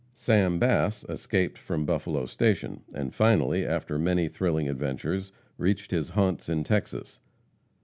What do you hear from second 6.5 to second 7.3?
Texas.